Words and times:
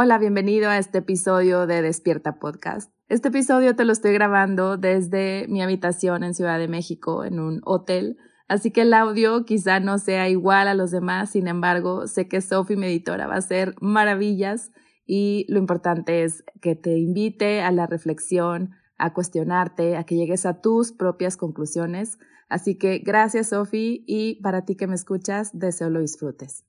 Hola, 0.00 0.18
bienvenido 0.18 0.70
a 0.70 0.78
este 0.78 0.98
episodio 0.98 1.66
de 1.66 1.82
Despierta 1.82 2.38
Podcast. 2.38 2.92
Este 3.08 3.30
episodio 3.30 3.74
te 3.74 3.84
lo 3.84 3.90
estoy 3.90 4.12
grabando 4.12 4.76
desde 4.76 5.46
mi 5.48 5.60
habitación 5.60 6.22
en 6.22 6.34
Ciudad 6.34 6.56
de 6.60 6.68
México, 6.68 7.24
en 7.24 7.40
un 7.40 7.62
hotel, 7.64 8.16
así 8.46 8.70
que 8.70 8.82
el 8.82 8.94
audio 8.94 9.44
quizá 9.44 9.80
no 9.80 9.98
sea 9.98 10.28
igual 10.28 10.68
a 10.68 10.74
los 10.74 10.92
demás, 10.92 11.30
sin 11.30 11.48
embargo, 11.48 12.06
sé 12.06 12.28
que 12.28 12.40
Sophie, 12.40 12.76
mi 12.76 12.86
editora, 12.86 13.26
va 13.26 13.34
a 13.34 13.38
hacer 13.38 13.74
maravillas 13.80 14.70
y 15.04 15.46
lo 15.48 15.58
importante 15.58 16.22
es 16.22 16.44
que 16.60 16.76
te 16.76 16.96
invite 16.96 17.62
a 17.62 17.72
la 17.72 17.88
reflexión, 17.88 18.76
a 18.98 19.12
cuestionarte, 19.12 19.96
a 19.96 20.04
que 20.04 20.14
llegues 20.14 20.46
a 20.46 20.60
tus 20.60 20.92
propias 20.92 21.36
conclusiones. 21.36 22.20
Así 22.48 22.78
que 22.78 22.98
gracias, 23.00 23.48
Sophie, 23.48 24.04
y 24.06 24.40
para 24.42 24.64
ti 24.64 24.76
que 24.76 24.86
me 24.86 24.94
escuchas, 24.94 25.58
deseo 25.58 25.90
lo 25.90 25.98
disfrutes. 25.98 26.68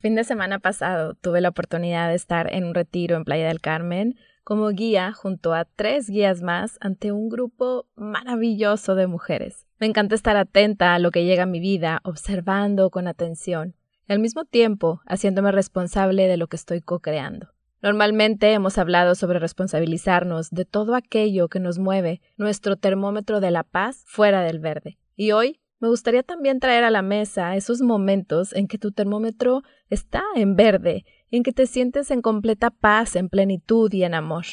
Fin 0.00 0.14
de 0.14 0.22
semana 0.22 0.60
pasado 0.60 1.14
tuve 1.14 1.40
la 1.40 1.48
oportunidad 1.48 2.08
de 2.08 2.14
estar 2.14 2.54
en 2.54 2.64
un 2.64 2.74
retiro 2.74 3.16
en 3.16 3.24
Playa 3.24 3.48
del 3.48 3.60
Carmen 3.60 4.16
como 4.44 4.68
guía 4.68 5.12
junto 5.12 5.52
a 5.54 5.64
tres 5.64 6.08
guías 6.08 6.40
más 6.40 6.78
ante 6.80 7.10
un 7.10 7.28
grupo 7.28 7.88
maravilloso 7.96 8.94
de 8.94 9.08
mujeres. 9.08 9.66
Me 9.80 9.88
encanta 9.88 10.14
estar 10.14 10.36
atenta 10.36 10.94
a 10.94 11.00
lo 11.00 11.10
que 11.10 11.24
llega 11.24 11.42
a 11.42 11.46
mi 11.46 11.58
vida, 11.58 12.00
observando 12.04 12.90
con 12.90 13.08
atención 13.08 13.74
y 14.08 14.12
al 14.12 14.20
mismo 14.20 14.44
tiempo 14.44 15.00
haciéndome 15.04 15.50
responsable 15.50 16.28
de 16.28 16.36
lo 16.36 16.46
que 16.46 16.56
estoy 16.56 16.80
co-creando. 16.80 17.48
Normalmente 17.82 18.52
hemos 18.52 18.78
hablado 18.78 19.16
sobre 19.16 19.40
responsabilizarnos 19.40 20.50
de 20.50 20.64
todo 20.64 20.94
aquello 20.94 21.48
que 21.48 21.58
nos 21.58 21.80
mueve 21.80 22.20
nuestro 22.36 22.76
termómetro 22.76 23.40
de 23.40 23.50
la 23.50 23.64
paz 23.64 24.04
fuera 24.06 24.42
del 24.42 24.60
verde. 24.60 24.96
Y 25.16 25.32
hoy 25.32 25.58
me 25.80 25.88
gustaría 25.88 26.22
también 26.22 26.58
traer 26.58 26.84
a 26.84 26.90
la 26.90 27.02
mesa 27.02 27.54
esos 27.54 27.80
momentos 27.82 28.52
en 28.52 28.66
que 28.66 28.78
tu 28.78 28.90
termómetro 28.90 29.62
está 29.90 30.22
en 30.34 30.56
verde, 30.56 31.04
en 31.30 31.42
que 31.42 31.52
te 31.52 31.66
sientes 31.66 32.10
en 32.10 32.20
completa 32.20 32.70
paz, 32.70 33.14
en 33.14 33.28
plenitud 33.28 33.92
y 33.92 34.02
en 34.02 34.14
amor. 34.14 34.44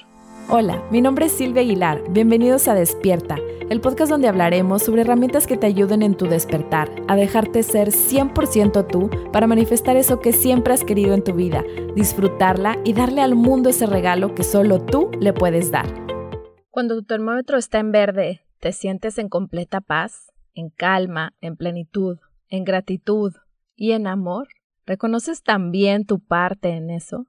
Hola, 0.47 0.83
mi 0.91 1.01
nombre 1.01 1.25
es 1.25 1.31
Silvia 1.31 1.63
Aguilar. 1.63 2.03
Bienvenidos 2.11 2.67
a 2.67 2.75
Despierta, 2.75 3.37
el 3.71 3.81
podcast 3.81 4.11
donde 4.11 4.27
hablaremos 4.27 4.83
sobre 4.83 5.01
herramientas 5.01 5.47
que 5.47 5.57
te 5.57 5.65
ayuden 5.65 6.03
en 6.03 6.15
tu 6.15 6.27
despertar, 6.27 6.91
a 7.07 7.15
dejarte 7.15 7.63
ser 7.63 7.89
100% 7.89 8.85
tú 8.85 9.09
para 9.31 9.47
manifestar 9.47 9.97
eso 9.97 10.19
que 10.19 10.31
siempre 10.31 10.75
has 10.75 10.83
querido 10.83 11.15
en 11.15 11.23
tu 11.23 11.33
vida, 11.33 11.63
disfrutarla 11.95 12.77
y 12.83 12.93
darle 12.93 13.21
al 13.21 13.33
mundo 13.33 13.69
ese 13.69 13.87
regalo 13.87 14.35
que 14.35 14.43
solo 14.43 14.79
tú 14.79 15.09
le 15.19 15.33
puedes 15.33 15.71
dar. 15.71 15.87
Cuando 16.69 16.93
tu 16.93 17.03
termómetro 17.03 17.57
está 17.57 17.79
en 17.79 17.91
verde, 17.91 18.41
¿te 18.59 18.71
sientes 18.71 19.17
en 19.17 19.29
completa 19.29 19.81
paz? 19.81 20.34
En 20.55 20.69
calma, 20.69 21.35
en 21.41 21.55
plenitud, 21.55 22.17
en 22.49 22.63
gratitud 22.63 23.33
y 23.75 23.91
en 23.91 24.07
amor? 24.07 24.47
¿Reconoces 24.85 25.43
también 25.43 26.05
tu 26.05 26.19
parte 26.19 26.69
en 26.69 26.89
eso? 26.89 27.27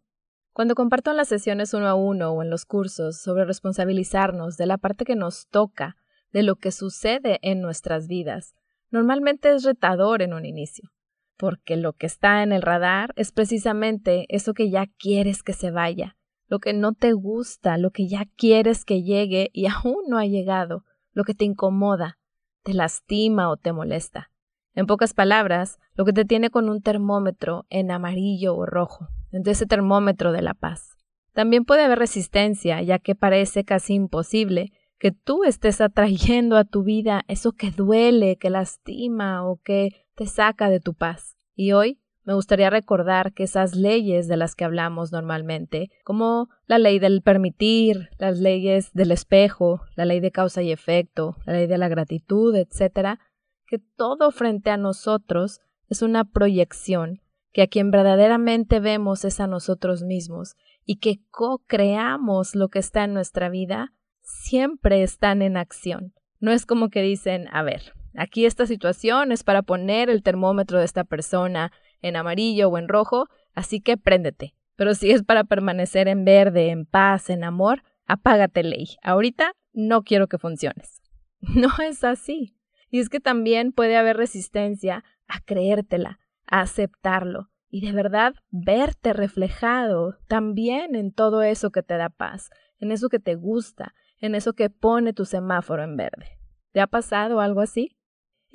Cuando 0.52 0.74
comparto 0.74 1.12
las 1.12 1.28
sesiones 1.28 1.74
uno 1.74 1.86
a 1.86 1.94
uno 1.94 2.30
o 2.30 2.42
en 2.42 2.48
los 2.48 2.64
cursos 2.64 3.20
sobre 3.20 3.44
responsabilizarnos 3.44 4.56
de 4.56 4.64
la 4.64 4.78
parte 4.78 5.04
que 5.04 5.14
nos 5.14 5.48
toca, 5.48 5.96
de 6.32 6.42
lo 6.42 6.56
que 6.56 6.72
sucede 6.72 7.38
en 7.42 7.60
nuestras 7.60 8.08
vidas, 8.08 8.54
normalmente 8.90 9.52
es 9.52 9.64
retador 9.64 10.22
en 10.22 10.32
un 10.32 10.46
inicio, 10.46 10.90
porque 11.36 11.76
lo 11.76 11.92
que 11.92 12.06
está 12.06 12.42
en 12.42 12.52
el 12.52 12.62
radar 12.62 13.12
es 13.16 13.32
precisamente 13.32 14.24
eso 14.28 14.54
que 14.54 14.70
ya 14.70 14.86
quieres 14.98 15.42
que 15.42 15.52
se 15.52 15.70
vaya, 15.70 16.16
lo 16.48 16.58
que 16.58 16.72
no 16.72 16.92
te 16.92 17.12
gusta, 17.12 17.76
lo 17.76 17.90
que 17.90 18.08
ya 18.08 18.24
quieres 18.36 18.84
que 18.84 19.02
llegue 19.02 19.50
y 19.52 19.66
aún 19.66 20.04
no 20.08 20.18
ha 20.18 20.26
llegado, 20.26 20.84
lo 21.12 21.24
que 21.24 21.34
te 21.34 21.44
incomoda, 21.44 22.18
te 22.66 22.74
lastima 22.74 23.48
o 23.48 23.56
te 23.56 23.72
molesta. 23.72 24.28
En 24.74 24.86
pocas 24.86 25.14
palabras, 25.14 25.78
lo 25.94 26.04
que 26.04 26.12
te 26.12 26.24
tiene 26.24 26.50
con 26.50 26.68
un 26.68 26.82
termómetro 26.82 27.64
en 27.70 27.92
amarillo 27.92 28.56
o 28.56 28.66
rojo, 28.66 29.06
entre 29.30 29.52
ese 29.52 29.66
termómetro 29.66 30.32
de 30.32 30.42
la 30.42 30.52
paz. 30.52 30.96
También 31.32 31.64
puede 31.64 31.84
haber 31.84 32.00
resistencia, 32.00 32.82
ya 32.82 32.98
que 32.98 33.14
parece 33.14 33.64
casi 33.64 33.94
imposible 33.94 34.72
que 34.98 35.12
tú 35.12 35.44
estés 35.44 35.80
atrayendo 35.80 36.56
a 36.56 36.64
tu 36.64 36.82
vida 36.82 37.22
eso 37.28 37.52
que 37.52 37.70
duele, 37.70 38.36
que 38.36 38.50
lastima 38.50 39.46
o 39.46 39.60
que 39.62 39.90
te 40.16 40.26
saca 40.26 40.68
de 40.68 40.80
tu 40.80 40.92
paz. 40.94 41.36
Y 41.54 41.70
hoy 41.70 42.00
me 42.26 42.34
gustaría 42.34 42.70
recordar 42.70 43.32
que 43.32 43.44
esas 43.44 43.76
leyes 43.76 44.26
de 44.26 44.36
las 44.36 44.56
que 44.56 44.64
hablamos 44.64 45.12
normalmente, 45.12 45.92
como 46.02 46.48
la 46.66 46.80
ley 46.80 46.98
del 46.98 47.22
permitir, 47.22 48.10
las 48.18 48.40
leyes 48.40 48.92
del 48.92 49.12
espejo, 49.12 49.82
la 49.94 50.06
ley 50.06 50.18
de 50.18 50.32
causa 50.32 50.60
y 50.60 50.72
efecto, 50.72 51.36
la 51.46 51.52
ley 51.52 51.68
de 51.68 51.78
la 51.78 51.88
gratitud, 51.88 52.54
etc., 52.56 53.20
que 53.68 53.78
todo 53.78 54.32
frente 54.32 54.70
a 54.70 54.76
nosotros 54.76 55.60
es 55.88 56.02
una 56.02 56.24
proyección, 56.24 57.20
que 57.52 57.62
a 57.62 57.68
quien 57.68 57.92
verdaderamente 57.92 58.80
vemos 58.80 59.24
es 59.24 59.38
a 59.38 59.46
nosotros 59.46 60.02
mismos 60.02 60.56
y 60.84 60.96
que 60.96 61.20
co-creamos 61.30 62.56
lo 62.56 62.70
que 62.70 62.80
está 62.80 63.04
en 63.04 63.14
nuestra 63.14 63.50
vida, 63.50 63.92
siempre 64.20 65.04
están 65.04 65.42
en 65.42 65.56
acción. 65.56 66.12
No 66.40 66.50
es 66.50 66.66
como 66.66 66.90
que 66.90 67.02
dicen, 67.02 67.46
a 67.52 67.62
ver, 67.62 67.92
aquí 68.16 68.46
esta 68.46 68.66
situación 68.66 69.30
es 69.30 69.44
para 69.44 69.62
poner 69.62 70.10
el 70.10 70.24
termómetro 70.24 70.80
de 70.80 70.84
esta 70.84 71.04
persona 71.04 71.70
en 72.02 72.16
amarillo 72.16 72.68
o 72.68 72.78
en 72.78 72.88
rojo, 72.88 73.26
así 73.54 73.80
que 73.80 73.96
préndete. 73.96 74.54
Pero 74.76 74.94
si 74.94 75.10
es 75.10 75.22
para 75.22 75.44
permanecer 75.44 76.08
en 76.08 76.24
verde, 76.24 76.70
en 76.70 76.86
paz, 76.86 77.30
en 77.30 77.44
amor, 77.44 77.82
apágate 78.06 78.62
ley. 78.62 78.96
Ahorita 79.02 79.52
no 79.72 80.02
quiero 80.02 80.28
que 80.28 80.38
funciones. 80.38 81.00
No 81.54 81.68
es 81.86 82.02
así. 82.02 82.56
Y 82.90 82.98
es 82.98 83.08
que 83.08 83.20
también 83.20 83.72
puede 83.72 83.96
haber 83.96 84.16
resistencia 84.16 85.04
a 85.28 85.40
creértela, 85.40 86.18
a 86.46 86.60
aceptarlo 86.60 87.50
y 87.68 87.80
de 87.80 87.92
verdad 87.92 88.34
verte 88.50 89.12
reflejado 89.12 90.16
también 90.28 90.94
en 90.94 91.12
todo 91.12 91.42
eso 91.42 91.70
que 91.70 91.82
te 91.82 91.96
da 91.96 92.08
paz, 92.08 92.50
en 92.78 92.92
eso 92.92 93.08
que 93.08 93.18
te 93.18 93.34
gusta, 93.34 93.94
en 94.18 94.34
eso 94.34 94.54
que 94.54 94.70
pone 94.70 95.12
tu 95.12 95.24
semáforo 95.24 95.82
en 95.82 95.96
verde. 95.96 96.38
¿Te 96.72 96.80
ha 96.80 96.86
pasado 96.86 97.40
algo 97.40 97.60
así? 97.60 97.95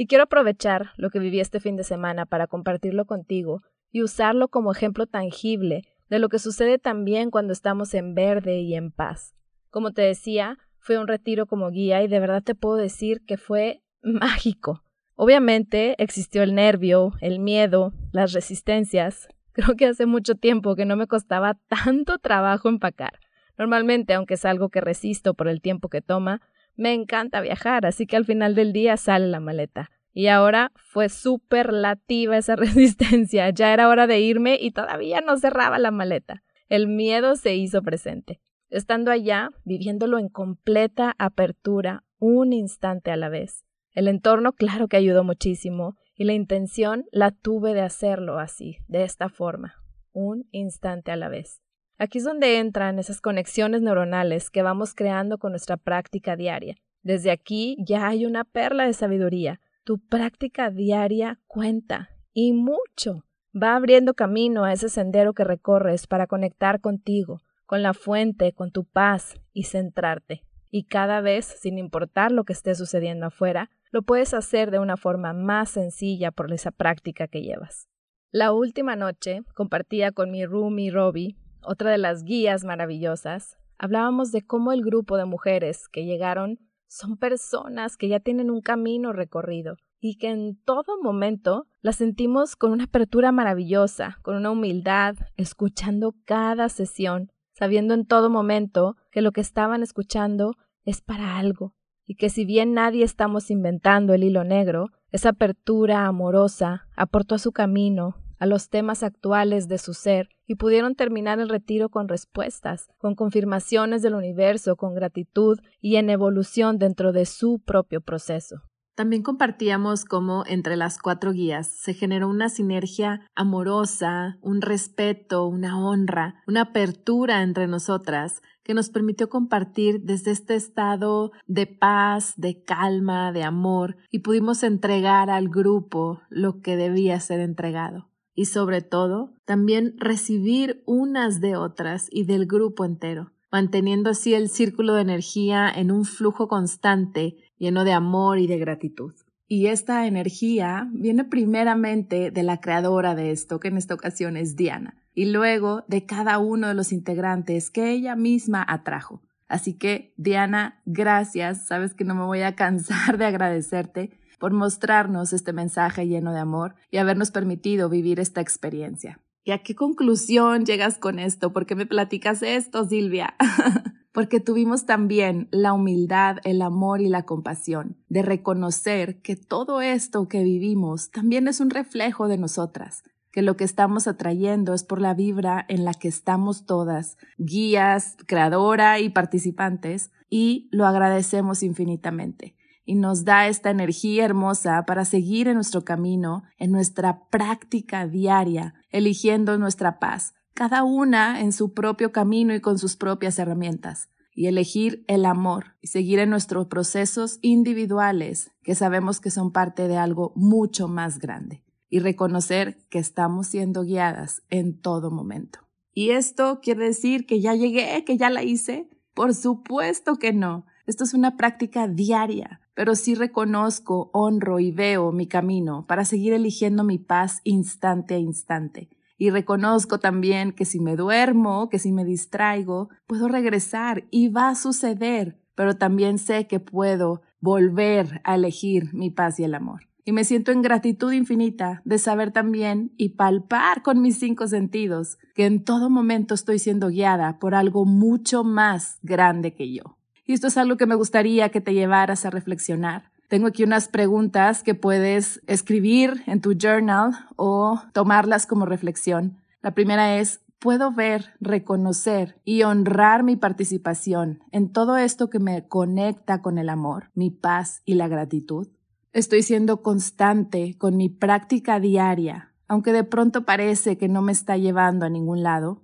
Y 0.02 0.08
quiero 0.08 0.24
aprovechar 0.24 0.94
lo 0.98 1.12
que 1.12 1.20
viví 1.20 1.40
este 1.40 1.60
fin 1.60 1.76
de 1.76 1.84
semana 1.84 2.26
para 2.26 2.48
compartirlo 2.48 3.06
contigo 3.06 3.62
y 3.92 4.02
usarlo 4.02 4.48
como 4.48 4.72
ejemplo 4.72 5.06
tangible 5.06 5.84
de 6.10 6.18
lo 6.18 6.28
que 6.28 6.40
sucede 6.40 6.80
también 6.80 7.30
cuando 7.30 7.54
estamos 7.54 7.94
en 7.94 8.16
verde 8.16 8.62
y 8.62 8.74
en 8.74 8.90
paz. 8.90 9.36
Como 9.70 9.92
te 9.92 10.02
decía, 10.02 10.58
fue 10.80 10.98
un 10.98 11.08
retiro 11.08 11.46
como 11.46 11.70
guía 11.70 12.02
y 12.02 12.08
de 12.08 12.20
verdad 12.20 12.42
te 12.42 12.56
puedo 12.56 12.78
decir 12.78 13.22
que 13.28 13.38
fue 13.38 13.84
mágico. 14.02 14.84
Obviamente 15.14 15.94
existió 16.02 16.42
el 16.42 16.56
nervio, 16.56 17.14
el 17.22 17.38
miedo, 17.38 17.94
las 18.12 18.34
resistencias. 18.34 19.28
Creo 19.52 19.76
que 19.76 19.86
hace 19.86 20.08
mucho 20.08 20.34
tiempo 20.34 20.76
que 20.76 20.86
no 20.86 20.96
me 20.96 21.06
costaba 21.06 21.60
tanto 21.68 22.18
trabajo 22.18 22.70
empacar. 22.70 23.20
Normalmente, 23.56 24.16
aunque 24.16 24.34
es 24.34 24.46
algo 24.46 24.70
que 24.70 24.82
resisto 24.82 25.36
por 25.36 25.48
el 25.48 25.62
tiempo 25.62 25.90
que 25.90 26.02
toma, 26.02 26.42
me 26.76 26.94
encanta 26.94 27.42
viajar, 27.42 27.86
así 27.86 28.06
que 28.06 28.16
al 28.16 28.26
final 28.26 28.56
del 28.56 28.74
día 28.74 28.98
sale 28.98 29.28
la 29.28 29.40
maleta. 29.40 29.90
Y 30.14 30.28
ahora 30.28 30.72
fue 30.76 31.10
superlativa 31.10 32.38
esa 32.38 32.56
resistencia. 32.58 33.50
Ya 33.50 33.74
era 33.74 33.88
hora 33.88 34.08
de 34.08 34.20
irme 34.20 34.58
y 34.60 34.72
todavía 34.72 35.22
no 35.22 35.38
cerraba 35.38 35.80
la 35.80 35.92
maleta. 35.92 36.44
El 36.68 36.88
miedo 36.88 37.36
se 37.36 37.56
hizo 37.56 37.82
presente. 37.82 38.42
Estando 38.70 39.12
allá, 39.12 39.50
viviéndolo 39.66 40.18
en 40.18 40.30
completa 40.30 41.14
apertura, 41.18 42.04
un 42.20 42.54
instante 42.54 43.12
a 43.12 43.18
la 43.18 43.28
vez. 43.28 43.66
El 43.94 44.08
entorno, 44.08 44.54
claro 44.54 44.88
que 44.88 44.96
ayudó 44.96 45.26
muchísimo, 45.26 45.98
y 46.16 46.24
la 46.24 46.34
intención 46.34 47.06
la 47.12 47.32
tuve 47.32 47.74
de 47.74 47.82
hacerlo 47.82 48.40
así, 48.40 48.78
de 48.88 49.04
esta 49.04 49.28
forma, 49.28 49.76
un 50.14 50.48
instante 50.52 51.12
a 51.12 51.18
la 51.18 51.28
vez. 51.28 51.62
Aquí 52.02 52.18
es 52.18 52.24
donde 52.24 52.58
entran 52.58 52.98
esas 52.98 53.22
conexiones 53.22 53.84
neuronales 53.84 54.50
que 54.50 54.64
vamos 54.64 54.96
creando 54.96 55.38
con 55.38 55.52
nuestra 55.52 55.78
práctica 55.78 56.36
diaria. 56.36 56.76
Desde 57.04 57.30
aquí 57.30 57.78
ya 57.78 58.08
hay 58.08 58.26
una 58.26 58.44
perla 58.44 58.88
de 58.88 58.94
sabiduría. 58.94 59.60
Tu 59.84 60.00
práctica 60.00 60.72
diaria 60.72 61.40
cuenta 61.46 62.10
y 62.34 62.54
mucho. 62.54 63.26
Va 63.56 63.76
abriendo 63.76 64.16
camino 64.16 64.64
a 64.64 64.74
ese 64.74 64.90
sendero 64.90 65.34
que 65.34 65.44
recorres 65.44 66.08
para 66.08 66.26
conectar 66.26 66.82
contigo, 66.82 67.42
con 67.68 67.84
la 67.84 67.94
fuente, 67.94 68.52
con 68.52 68.72
tu 68.72 68.84
paz 68.84 69.36
y 69.54 69.66
centrarte. 69.66 70.42
Y 70.72 70.86
cada 70.86 71.22
vez, 71.22 71.46
sin 71.46 71.78
importar 71.78 72.32
lo 72.32 72.46
que 72.46 72.54
esté 72.54 72.74
sucediendo 72.74 73.28
afuera, 73.28 73.70
lo 73.92 74.02
puedes 74.02 74.34
hacer 74.34 74.72
de 74.72 74.80
una 74.80 74.98
forma 74.98 75.34
más 75.34 75.70
sencilla 75.70 76.32
por 76.32 76.52
esa 76.52 76.72
práctica 76.72 77.28
que 77.28 77.44
llevas. 77.44 77.88
La 78.32 78.54
última 78.54 78.96
noche 78.96 79.44
compartía 79.54 80.12
con 80.12 80.32
mi 80.32 80.48
roomie 80.48 80.90
Robbie 80.90 81.38
otra 81.64 81.92
de 81.92 81.98
las 81.98 82.24
guías 82.24 82.64
maravillosas, 82.64 83.58
hablábamos 83.78 84.32
de 84.32 84.42
cómo 84.42 84.72
el 84.72 84.84
grupo 84.84 85.18
de 85.18 85.26
mujeres 85.26 85.88
que 85.90 86.06
llegaron 86.06 86.60
son 86.88 87.18
personas 87.18 87.98
que 87.98 88.10
ya 88.10 88.20
tienen 88.20 88.52
un 88.52 88.62
camino 88.62 89.14
recorrido 89.14 89.78
y 90.00 90.18
que 90.18 90.30
en 90.30 90.62
todo 90.64 91.02
momento 91.02 91.68
las 91.82 91.98
sentimos 91.98 92.56
con 92.56 92.72
una 92.72 92.86
apertura 92.86 93.32
maravillosa, 93.32 94.18
con 94.24 94.36
una 94.36 94.52
humildad, 94.52 95.16
escuchando 95.38 96.16
cada 96.26 96.70
sesión, 96.70 97.32
sabiendo 97.54 97.94
en 97.94 98.06
todo 98.06 98.30
momento 98.30 98.98
que 99.12 99.22
lo 99.22 99.32
que 99.32 99.42
estaban 99.42 99.84
escuchando 99.84 100.56
es 100.84 101.02
para 101.02 101.38
algo 101.38 101.74
y 102.06 102.16
que 102.16 102.30
si 102.30 102.46
bien 102.46 102.74
nadie 102.74 103.06
estamos 103.06 103.52
inventando 103.52 104.14
el 104.14 104.24
hilo 104.24 104.44
negro, 104.44 104.90
esa 105.12 105.30
apertura 105.30 106.08
amorosa 106.08 106.88
aportó 106.96 107.36
a 107.36 107.40
su 107.40 107.52
camino 107.52 108.16
a 108.42 108.48
los 108.48 108.70
temas 108.70 109.04
actuales 109.04 109.68
de 109.68 109.78
su 109.78 109.94
ser 109.94 110.30
y 110.48 110.56
pudieron 110.56 110.96
terminar 110.96 111.40
el 111.40 111.48
retiro 111.48 111.90
con 111.90 112.08
respuestas, 112.10 112.88
con 112.98 113.14
confirmaciones 113.14 114.02
del 114.02 114.16
universo, 114.16 114.76
con 114.76 114.96
gratitud 114.96 115.60
y 115.80 115.98
en 115.98 116.10
evolución 116.10 116.80
dentro 116.80 117.14
de 117.14 117.28
su 117.28 117.60
propio 117.60 118.02
proceso. 118.02 118.64
También 118.96 119.22
compartíamos 119.22 120.06
cómo 120.06 120.44
entre 120.48 120.76
las 120.76 120.98
cuatro 120.98 121.32
guías 121.32 121.68
se 121.68 121.94
generó 121.94 122.28
una 122.28 122.50
sinergia 122.50 123.22
amorosa, 123.36 124.40
un 124.42 124.62
respeto, 124.62 125.46
una 125.46 125.80
honra, 125.80 126.42
una 126.48 126.62
apertura 126.62 127.44
entre 127.44 127.68
nosotras 127.68 128.42
que 128.64 128.74
nos 128.74 128.90
permitió 128.90 129.30
compartir 129.30 130.02
desde 130.02 130.32
este 130.32 130.56
estado 130.56 131.32
de 131.46 131.68
paz, 131.68 132.34
de 132.38 132.64
calma, 132.64 133.32
de 133.32 133.44
amor 133.44 133.98
y 134.10 134.20
pudimos 134.20 134.64
entregar 134.64 135.30
al 135.30 135.48
grupo 135.48 136.22
lo 136.30 136.60
que 136.60 136.76
debía 136.76 137.20
ser 137.20 137.40
entregado. 137.40 138.11
Y 138.34 138.46
sobre 138.46 138.82
todo, 138.82 139.34
también 139.46 139.96
recibir 139.98 140.84
unas 140.86 141.42
de 141.42 141.56
otras 141.56 142.08
y 142.12 142.26
del 142.26 142.46
grupo 142.46 142.86
entero 142.86 143.32
manteniendo 143.52 144.10
así 144.10 144.34
el 144.34 144.50
círculo 144.50 144.96
de 144.96 145.02
energía 145.02 145.70
en 145.70 145.92
un 145.92 146.06
flujo 146.06 146.48
constante 146.48 147.36
lleno 147.58 147.84
de 147.84 147.92
amor 147.92 148.40
y 148.40 148.48
de 148.48 148.58
gratitud. 148.58 149.14
Y 149.48 149.68
esta 149.68 150.08
energía 150.08 150.88
viene 150.94 151.26
primeramente 151.26 152.32
de 152.32 152.44
la 152.44 152.62
creadora 152.62 153.16
de 153.16 153.32
esto, 153.32 153.60
que 153.60 153.68
en 153.68 153.78
esta 153.78 153.94
ocasión 153.94 154.38
es 154.38 154.56
Diana, 154.56 154.96
y 155.14 155.26
luego 155.26 155.84
de 155.90 156.06
cada 156.06 156.38
uno 156.38 156.70
de 156.70 156.74
los 156.74 156.94
integrantes 156.94 157.70
que 157.70 157.92
ella 157.92 158.16
misma 158.16 158.66
atrajo. 158.66 159.22
Así 159.50 159.74
que, 159.74 160.14
Diana, 160.16 160.82
gracias. 160.86 161.68
Sabes 161.68 161.94
que 161.94 162.06
no 162.06 162.16
me 162.16 162.24
voy 162.24 162.42
a 162.44 162.56
cansar 162.56 163.18
de 163.18 163.26
agradecerte 163.26 164.12
por 164.42 164.54
mostrarnos 164.54 165.34
este 165.34 165.54
mensaje 165.54 166.08
lleno 166.08 166.34
de 166.34 166.40
amor 166.40 166.74
y 166.90 166.98
habernos 166.98 167.30
permitido 167.30 167.90
vivir 167.90 168.20
esta 168.20 168.42
experiencia. 168.42 169.22
¿Y 169.44 169.52
a 169.52 169.60
qué 169.60 169.76
conclusión 169.76 170.66
llegas 170.66 170.98
con 170.98 171.20
esto? 171.20 171.54
¿Por 171.54 171.68
qué 171.68 171.76
me 171.76 171.86
platicas 171.86 172.42
esto, 172.42 172.84
Silvia? 172.86 173.36
porque 174.12 174.40
tuvimos 174.40 174.88
también 174.88 175.48
la 175.52 175.74
humildad, 175.74 176.38
el 176.44 176.64
amor 176.64 177.02
y 177.02 177.08
la 177.08 177.24
compasión 177.24 177.98
de 178.10 178.24
reconocer 178.24 179.22
que 179.22 179.36
todo 179.36 179.80
esto 179.80 180.28
que 180.28 180.44
vivimos 180.44 181.12
también 181.12 181.48
es 181.48 181.60
un 181.60 181.70
reflejo 181.70 182.28
de 182.28 182.40
nosotras, 182.40 183.04
que 183.32 183.44
lo 183.44 183.56
que 183.56 183.64
estamos 183.64 184.08
atrayendo 184.08 184.74
es 184.74 184.84
por 184.84 185.02
la 185.02 185.14
vibra 185.14 185.64
en 185.70 185.86
la 185.86 185.94
que 185.94 186.08
estamos 186.08 186.66
todas, 186.66 187.18
guías, 187.38 188.18
creadora 188.26 189.00
y 189.00 189.10
participantes, 189.10 190.10
y 190.32 190.68
lo 190.72 190.88
agradecemos 190.88 191.62
infinitamente. 191.62 192.56
Y 192.92 192.96
nos 192.96 193.24
da 193.24 193.48
esta 193.48 193.70
energía 193.70 194.26
hermosa 194.26 194.84
para 194.86 195.06
seguir 195.06 195.48
en 195.48 195.54
nuestro 195.54 195.86
camino, 195.86 196.44
en 196.58 196.74
nuestra 196.74 197.24
práctica 197.30 198.06
diaria, 198.06 198.74
eligiendo 198.90 199.58
nuestra 199.58 199.98
paz, 199.98 200.34
cada 200.54 200.84
una 200.84 201.40
en 201.40 201.54
su 201.54 201.74
propio 201.74 202.12
camino 202.12 202.54
y 202.54 202.60
con 202.60 202.78
sus 202.78 202.98
propias 202.98 203.40
herramientas, 203.40 204.10
y 204.36 204.48
elegir 204.48 205.06
el 205.08 205.24
amor 205.24 205.78
y 205.80 205.88
seguir 205.88 206.20
en 206.20 206.32
nuestros 206.32 206.68
procesos 206.68 207.40
individuales 207.42 208.52
que 208.62 208.76
sabemos 208.76 209.22
que 209.22 209.32
son 209.32 209.54
parte 209.54 209.88
de 209.88 209.96
algo 209.96 210.34
mucho 210.36 210.90
más 210.90 211.18
grande, 211.18 211.64
y 211.88 212.00
reconocer 212.00 212.86
que 212.90 213.00
estamos 213.00 213.48
siendo 213.48 213.84
guiadas 213.84 214.44
en 214.50 214.78
todo 214.78 215.12
momento. 215.12 215.60
¿Y 215.94 216.10
esto 216.10 216.60
quiere 216.62 216.88
decir 216.88 217.26
que 217.26 217.40
ya 217.40 217.56
llegué, 217.56 218.04
que 218.04 218.18
ya 218.18 218.30
la 218.30 218.44
hice? 218.44 218.90
Por 219.14 219.34
supuesto 219.34 220.18
que 220.18 220.34
no. 220.34 220.66
Esto 220.88 221.06
es 221.06 221.14
una 221.14 221.38
práctica 221.38 221.88
diaria, 221.88 222.61
pero 222.74 222.96
sí 222.96 223.16
reconozco, 223.16 224.10
honro 224.14 224.60
y 224.60 224.72
veo 224.72 225.12
mi 225.12 225.28
camino 225.28 225.86
para 225.88 226.06
seguir 226.06 226.34
eligiendo 226.34 226.84
mi 226.84 226.98
paz 226.98 227.42
instante 227.44 228.16
a 228.16 228.20
instante 228.20 228.90
y 229.22 229.30
reconozco 229.30 230.00
también 230.00 230.52
que 230.52 230.66
si 230.66 230.80
me 230.80 230.96
duermo, 230.96 231.70
que 231.70 231.78
si 231.78 231.92
me 231.92 232.04
distraigo, 232.04 232.90
puedo 233.06 233.28
regresar 233.28 234.06
y 234.10 234.30
va 234.30 234.50
a 234.50 234.56
suceder, 234.56 235.40
pero 235.54 235.78
también 235.78 236.18
sé 236.18 236.48
que 236.48 236.60
puedo 236.60 237.22
volver 237.40 238.22
a 238.24 238.34
elegir 238.34 238.96
mi 238.96 239.12
paz 239.12 239.40
y 239.40 239.44
el 239.44 239.54
amor. 239.54 239.82
Y 240.06 240.12
me 240.12 240.24
siento 240.24 240.52
en 240.52 240.64
gratitud 240.64 241.12
infinita 241.12 241.84
de 241.86 242.00
saber 242.00 242.32
también 242.32 242.96
y 242.98 243.10
palpar 243.10 243.84
con 243.84 244.02
mis 244.02 244.18
cinco 244.18 244.48
sentidos 244.48 245.20
que 245.36 245.46
en 245.46 245.64
todo 245.64 245.92
momento 245.92 246.34
estoy 246.34 246.58
siendo 246.58 246.88
guiada 246.88 247.38
por 247.38 247.54
algo 247.54 247.86
mucho 247.86 248.44
más 248.44 248.98
grande 249.04 249.54
que 249.54 249.72
yo. 249.72 250.00
Esto 250.34 250.48
es 250.48 250.58
algo 250.58 250.78
que 250.78 250.86
me 250.86 250.96
gustaría 250.96 251.50
que 251.50 251.62
te 251.62 251.74
llevaras 251.74 252.26
a 252.26 252.30
reflexionar 252.30 253.12
tengo 253.32 253.48
aquí 253.48 253.64
unas 253.64 253.88
preguntas 253.88 254.62
que 254.62 254.76
puedes 254.76 255.42
escribir 255.48 256.22
en 256.28 256.42
tu 256.42 256.52
journal 256.52 257.12
o 257.38 257.82
tomarlas 257.94 258.46
como 258.46 258.66
reflexión. 258.66 259.38
La 259.62 259.72
primera 259.72 260.18
es, 260.18 260.42
¿puedo 260.60 260.92
ver, 260.92 261.28
reconocer 261.40 262.36
y 262.44 262.64
honrar 262.64 263.24
mi 263.24 263.38
participación 263.38 264.42
en 264.52 264.74
todo 264.74 264.98
esto 264.98 265.30
que 265.30 265.40
me 265.40 265.66
conecta 265.70 266.42
con 266.42 266.58
el 266.58 266.68
amor, 266.68 267.10
mi 267.16 267.30
paz 267.30 267.82
y 267.86 267.94
la 267.94 268.10
gratitud? 268.10 268.68
Estoy 269.14 269.44
siendo 269.44 269.82
constante 269.82 270.76
con 270.78 270.98
mi 270.98 271.08
práctica 271.08 271.80
diaria, 271.80 272.52
aunque 272.68 272.92
de 272.92 273.06
pronto 273.06 273.46
parece 273.46 273.98
que 273.98 274.10
no 274.10 274.22
me 274.22 274.34
está 274.34 274.58
llevando 274.58 275.06
a 275.06 275.10
ningún 275.10 275.42
lado. 275.42 275.84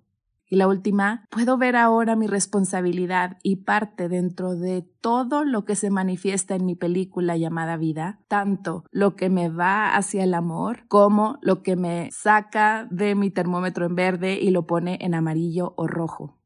Y 0.49 0.55
la 0.55 0.67
última, 0.67 1.25
puedo 1.29 1.57
ver 1.57 1.75
ahora 1.75 2.15
mi 2.15 2.27
responsabilidad 2.27 3.37
y 3.43 3.57
parte 3.57 4.07
dentro 4.07 4.55
de 4.55 4.81
todo 5.01 5.43
lo 5.43 5.65
que 5.65 5.75
se 5.75 5.89
manifiesta 5.89 6.55
en 6.55 6.65
mi 6.65 6.75
película 6.75 7.35
llamada 7.35 7.75
vida, 7.75 8.19
tanto 8.27 8.85
lo 8.91 9.15
que 9.15 9.29
me 9.29 9.49
va 9.49 9.95
hacia 9.95 10.23
el 10.23 10.33
amor 10.33 10.87
como 10.87 11.37
lo 11.41 11.63
que 11.63 11.75
me 11.75 12.09
saca 12.11 12.87
de 12.89 13.15
mi 13.15 13.29
termómetro 13.29 13.85
en 13.85 13.95
verde 13.95 14.39
y 14.39 14.51
lo 14.51 14.65
pone 14.65 14.97
en 15.01 15.15
amarillo 15.15 15.73
o 15.75 15.87
rojo. 15.87 16.37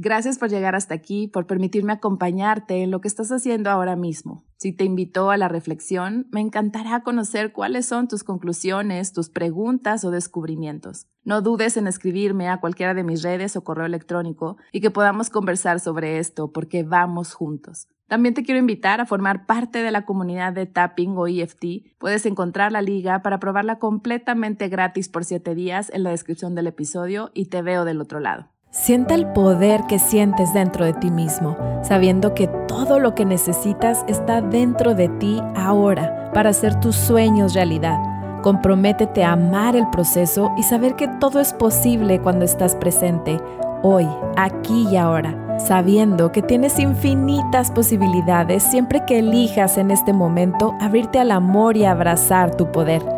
Gracias 0.00 0.38
por 0.38 0.48
llegar 0.48 0.76
hasta 0.76 0.94
aquí, 0.94 1.26
por 1.26 1.48
permitirme 1.48 1.92
acompañarte 1.92 2.84
en 2.84 2.92
lo 2.92 3.00
que 3.00 3.08
estás 3.08 3.32
haciendo 3.32 3.68
ahora 3.68 3.96
mismo. 3.96 4.44
Si 4.56 4.72
te 4.72 4.84
invito 4.84 5.32
a 5.32 5.36
la 5.36 5.48
reflexión, 5.48 6.28
me 6.30 6.40
encantará 6.40 7.02
conocer 7.02 7.50
cuáles 7.50 7.86
son 7.86 8.06
tus 8.06 8.22
conclusiones, 8.22 9.12
tus 9.12 9.28
preguntas 9.28 10.04
o 10.04 10.12
descubrimientos. 10.12 11.08
No 11.24 11.42
dudes 11.42 11.76
en 11.76 11.88
escribirme 11.88 12.48
a 12.48 12.60
cualquiera 12.60 12.94
de 12.94 13.02
mis 13.02 13.24
redes 13.24 13.56
o 13.56 13.64
correo 13.64 13.86
electrónico 13.86 14.56
y 14.70 14.80
que 14.80 14.92
podamos 14.92 15.30
conversar 15.30 15.80
sobre 15.80 16.20
esto 16.20 16.52
porque 16.52 16.84
vamos 16.84 17.34
juntos. 17.34 17.88
También 18.06 18.34
te 18.34 18.44
quiero 18.44 18.60
invitar 18.60 19.00
a 19.00 19.06
formar 19.06 19.46
parte 19.46 19.82
de 19.82 19.90
la 19.90 20.04
comunidad 20.04 20.52
de 20.52 20.66
Tapping 20.66 21.16
o 21.16 21.26
EFT. 21.26 21.98
Puedes 21.98 22.24
encontrar 22.24 22.70
la 22.70 22.82
liga 22.82 23.20
para 23.22 23.40
probarla 23.40 23.80
completamente 23.80 24.68
gratis 24.68 25.08
por 25.08 25.24
7 25.24 25.56
días 25.56 25.90
en 25.92 26.04
la 26.04 26.10
descripción 26.10 26.54
del 26.54 26.68
episodio 26.68 27.32
y 27.34 27.46
te 27.46 27.62
veo 27.62 27.84
del 27.84 28.00
otro 28.00 28.20
lado. 28.20 28.52
Sienta 28.70 29.14
el 29.14 29.26
poder 29.28 29.84
que 29.88 29.98
sientes 29.98 30.52
dentro 30.52 30.84
de 30.84 30.92
ti 30.92 31.10
mismo, 31.10 31.56
sabiendo 31.82 32.34
que 32.34 32.48
todo 32.68 33.00
lo 33.00 33.14
que 33.14 33.24
necesitas 33.24 34.04
está 34.08 34.42
dentro 34.42 34.94
de 34.94 35.08
ti 35.08 35.40
ahora 35.56 36.30
para 36.34 36.50
hacer 36.50 36.78
tus 36.78 36.94
sueños 36.94 37.54
realidad. 37.54 37.98
Comprométete 38.42 39.24
a 39.24 39.32
amar 39.32 39.74
el 39.74 39.88
proceso 39.88 40.50
y 40.58 40.64
saber 40.64 40.96
que 40.96 41.08
todo 41.18 41.40
es 41.40 41.54
posible 41.54 42.20
cuando 42.20 42.44
estás 42.44 42.76
presente, 42.76 43.40
hoy, 43.82 44.06
aquí 44.36 44.86
y 44.90 44.96
ahora, 44.98 45.56
sabiendo 45.58 46.30
que 46.30 46.42
tienes 46.42 46.78
infinitas 46.78 47.70
posibilidades 47.70 48.62
siempre 48.62 49.02
que 49.06 49.20
elijas 49.20 49.78
en 49.78 49.90
este 49.90 50.12
momento 50.12 50.74
abrirte 50.78 51.18
al 51.18 51.30
amor 51.30 51.78
y 51.78 51.86
abrazar 51.86 52.54
tu 52.54 52.70
poder. 52.70 53.17